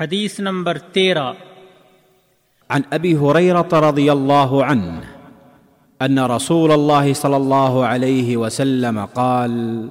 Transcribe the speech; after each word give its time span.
حدیث 0.00 0.40
نمبر 0.40 0.78
تیرہ۔ 0.78 1.32
عن 2.68 2.80
ابي 2.90 3.14
هريره 3.14 3.90
رضي 3.90 4.10
الله 4.10 4.64
عنه 4.64 5.00
ان 6.00 6.18
رسول 6.18 6.72
الله 6.72 7.12
صلى 7.12 7.36
الله 7.36 7.86
عليه 7.86 8.36
وسلم 8.36 9.06
قال 9.06 9.88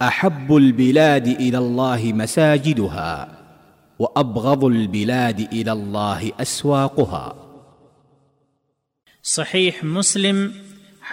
احب 0.00 0.54
البلاد 0.54 1.26
الى 1.26 1.56
الله 1.56 2.12
مساجدها 2.12 3.26
وابغض 3.98 4.64
البلاد 4.64 5.40
الى 5.52 5.70
الله 5.70 6.30
اسواقها 6.38 7.32
صحیح 9.24 9.70
مسلم 9.82 10.48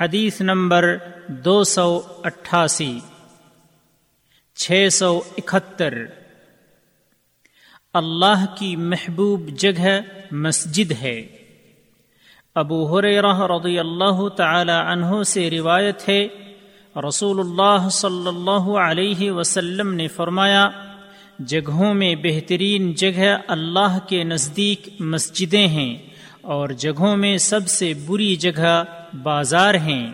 حدیث 0.02 0.42
نمبر 0.42 0.98
دو 1.28 1.64
سو 1.64 2.02
اٹھاسی 2.24 3.00
چھ 4.56 4.88
سو 4.92 5.22
اکہتر۔ 5.38 5.94
اللہ 7.94 8.46
کی 8.58 8.76
محبوب 8.76 9.50
جگہ 9.50 10.00
مسجد 10.32 10.92
ہے۔ 11.02 11.22
ابو 12.56 12.98
حریرہ 12.98 13.42
رضی 13.42 13.80
اللہ 13.80 14.28
تعالی 14.28 14.72
عنہ 14.72 15.24
سے 15.24 15.50
روایت 15.50 16.10
ہے 16.10 16.28
رسول 17.08 17.40
اللہ 17.40 17.90
صلی 17.90 18.28
اللہ 18.28 18.78
علیہ 18.78 19.32
وسلم 19.32 19.94
نے 19.94 20.08
فرمایا، 20.08 20.70
جگہوں 21.40 21.94
میں 21.94 22.16
بہترین 22.16 22.94
جگہ 22.94 23.38
اللہ 23.48 24.00
کے 24.10 24.24
نزدیک 24.24 24.90
مسجدیں 25.00 25.68
ہیں 25.68 25.98
اور 26.42 26.70
جگہوں 26.70 27.18
میں 27.18 27.38
سب 27.38 27.68
سے 27.68 27.94
بری 28.08 28.36
جگہ 28.36 28.84
بازار 29.24 29.74
ہیں۔ 29.74 30.14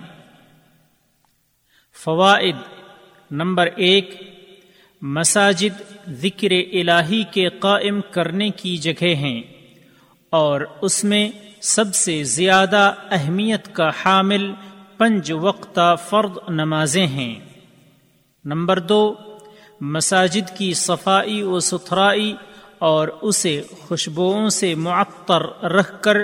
فوائد 2.04 2.56
نمبر 3.32 3.70
ایک 3.76 4.37
مساجد 5.02 5.82
ذکر 6.10 6.52
الہی 6.52 7.24
کے 7.32 7.50
قائم 7.50 8.02
کرنے 8.12 8.50
کی 8.50 8.78
جگہ 8.78 9.16
ہیں 9.16 9.42
اور 10.30 10.62
اس 10.82 11.04
میں 11.04 11.30
سب 11.62 11.96
سے 11.96 12.24
زیادہ 12.24 12.94
اہمیت 13.12 13.76
کا 13.76 13.92
حامل 14.06 14.52
پنج 14.98 15.32
وقتہ 15.32 15.96
فرد 16.10 16.38
نمازیں 16.50 17.08
ہیں۔ 17.08 17.36
نمبر 18.46 18.80
دو، 18.80 19.16
مساجد 19.82 20.58
کی 20.58 20.74
صفائی 20.74 21.42
و 21.42 21.60
ستھرائی 21.60 22.34
اور 22.80 23.08
اسے 23.22 23.62
خوشبوؤں 23.80 24.50
سے 24.50 24.76
معطر 24.76 25.64
رکھ 25.64 26.04
کر 26.04 26.18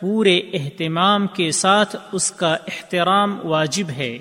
پورے 0.00 0.38
اہتمام 0.38 1.26
کے 1.26 1.50
ساتھ 1.50 1.96
اس 2.12 2.30
کا 2.30 2.54
احترام 2.54 3.46
واجب 3.46 3.90
ہے۔ 3.90 4.18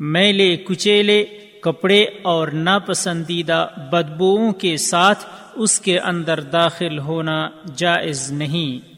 میلے 0.00 0.56
کچیلے 0.56 1.24
کپڑے 1.62 2.04
اور 2.22 2.48
ناپسندیدہ 2.48 3.66
بدبوؤں 3.92 4.52
کے 4.52 4.76
ساتھ 4.76 5.26
اس 5.54 5.80
کے 5.80 5.98
اندر 5.98 6.40
داخل 6.40 6.98
ہونا 6.98 7.48
جائز 7.76 8.32
نہیں۔ 8.32 8.94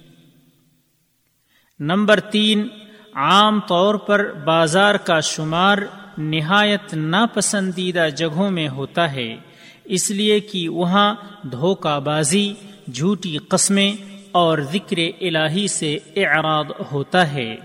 نمبر 1.81 2.21
تین، 2.21 2.69
عام 3.15 3.61
طور 3.61 3.95
پر 3.95 4.33
بازار 4.33 4.95
کا 4.95 5.21
شمار 5.21 5.79
نہایت 6.19 6.95
ناپسندیدہ 6.95 8.07
جگہوں 8.17 8.51
میں 8.51 8.69
ہوتا 8.69 9.13
ہے، 9.13 9.37
اس 9.85 10.11
لیے 10.11 10.41
کہ 10.41 10.69
وہاں 10.69 11.15
دھوکہ 11.43 12.01
بازی، 12.01 12.55
جھوٹی 12.95 13.39
قسمیں 13.39 13.93
اور 14.33 14.59
ذکر 14.59 14.99
الہی 15.21 15.69
سے 15.69 15.99
اعراض 16.17 16.67
ہوتا 16.93 17.33
ہے۔ 17.33 17.57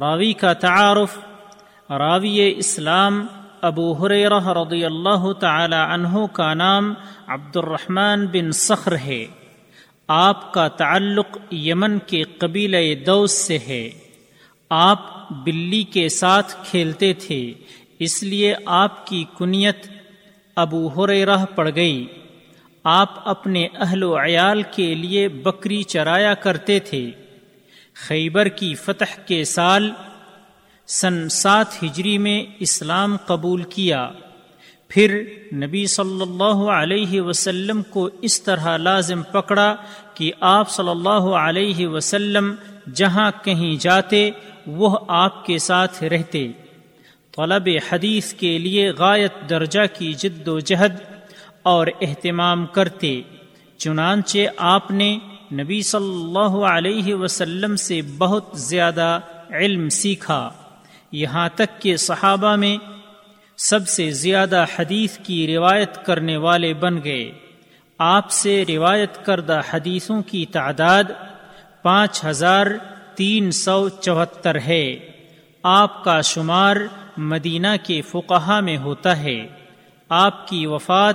راوی 0.00 0.32
کا 0.32 0.52
تعارف 0.52 1.18
راوی 1.90 2.54
اسلام 2.56 3.26
ابو 3.60 3.92
حریرہ 3.92 4.48
رضی 4.48 4.84
اللہ 4.84 5.32
تعالی 5.32 5.76
عنہ 5.76 6.26
کا 6.32 6.54
نام 6.54 6.94
عبد 7.26 7.56
الرحمن 7.56 8.26
بن 8.26 8.52
سخر 8.52 8.96
ہے۔ 8.96 9.26
آپ 10.08 10.52
کا 10.52 10.68
تعلق 10.68 11.38
یمن 11.52 11.98
کے 11.98 12.22
قبیلہ 12.22 13.04
دوس 13.06 13.32
سے 13.32 13.58
ہے۔ 13.68 13.90
آپ 14.70 15.28
بلی 15.30 15.82
کے 15.82 16.08
ساتھ 16.08 16.54
کھیلتے 16.64 17.12
تھے، 17.12 17.52
اس 17.98 18.22
لیے 18.22 18.54
آپ 18.66 19.06
کی 19.06 19.24
کنیت 19.38 19.86
ابو 20.56 20.88
حریرہ 20.88 21.36
پڑ 21.54 21.70
گئی۔ 21.74 22.06
آپ 22.84 23.28
اپنے 23.28 23.68
اہل 23.74 24.02
و 24.02 24.16
عیال 24.16 24.62
کے 24.62 24.94
لیے 24.94 25.28
بکری 25.28 25.82
چرایا 25.82 26.34
کرتے 26.34 26.78
تھے۔ 26.78 27.10
خیبر 27.94 28.48
کی 28.48 28.74
فتح 28.74 29.20
کے 29.26 29.44
سال 29.44 29.90
سن 30.86 31.28
سات 31.28 31.84
ہجری 31.84 32.18
میں 32.18 32.44
اسلام 32.58 33.16
قبول 33.26 33.62
کیا۔ 33.62 34.10
پھر 34.88 35.24
نبی 35.54 35.86
صلی 35.86 36.22
اللہ 36.22 36.70
علیہ 36.70 37.20
وسلم 37.20 37.82
کو 37.82 38.08
اس 38.22 38.42
طرح 38.42 38.76
لازم 38.76 39.22
پکڑا 39.22 39.76
کہ 40.14 40.32
آپ 40.40 40.70
صلی 40.70 40.88
اللہ 40.88 41.24
علیہ 41.34 41.86
وسلم 41.86 42.54
جہاں 42.94 43.30
کہیں 43.44 43.76
جاتے، 43.76 44.30
وہ 44.66 44.98
آپ 45.08 45.46
کے 45.46 45.58
ساتھ 45.58 46.04
رہتے۔ 46.04 46.48
طلب 47.36 47.68
حدیث 47.92 48.32
کے 48.32 48.58
لیے 48.58 48.90
غایت 48.90 49.50
درجہ 49.50 49.80
کی 49.98 50.12
جد 50.12 50.48
و 50.48 50.58
جہد 50.58 50.92
اور 51.62 51.86
اہتمام 52.00 52.66
کرتے۔ 52.66 53.20
چنانچہ 53.78 54.38
آپ 54.56 54.90
نے 54.90 55.18
نبی 55.52 55.82
صلی 55.82 56.22
اللہ 56.22 56.64
علیہ 56.64 57.14
وسلم 57.14 57.76
سے 57.76 58.00
بہت 58.18 58.44
زیادہ 58.54 59.20
علم 59.50 59.88
سیکھا۔ 59.88 60.50
یہاں 61.12 61.48
تک 61.54 61.80
کہ 61.80 61.96
صحابہ 61.96 62.56
میں 62.56 62.76
سب 63.56 63.88
سے 63.88 64.10
زیادہ 64.10 64.64
حدیث 64.78 65.18
کی 65.18 65.46
روایت 65.46 66.06
کرنے 66.06 66.36
والے 66.36 66.74
بن 66.74 67.04
گئے۔ 67.04 67.32
آپ 67.98 68.30
سے 68.30 68.64
روایت 68.68 69.24
کردہ 69.24 69.60
حدیثوں 69.70 70.22
کی 70.22 70.46
تعداد 70.46 71.04
پانچ 71.82 72.24
ہزار 72.24 72.66
تین 73.14 73.50
سو 73.50 73.88
چوہتر 73.88 74.60
ہے۔ 74.60 74.96
آپ 75.62 76.04
کا 76.04 76.20
شمار 76.20 76.76
مدینہ 77.16 77.68
کے 77.82 78.00
فقہا 78.00 78.60
میں 78.60 78.76
ہوتا 78.76 79.16
ہے۔ 79.16 79.48
آپ 80.08 80.48
کی 80.48 80.66
وفات 80.66 81.14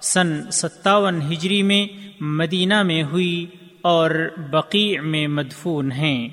سن 0.00 0.50
ستاون 0.50 1.22
ہجری 1.22 1.62
میں 1.62 2.10
مدینہ 2.20 2.82
میں 2.82 3.02
ہوئی 3.02 3.46
اور 3.82 4.10
بقیع 4.50 5.00
میں 5.00 5.26
مدفون 5.26 5.92
ہیں۔ 5.92 6.28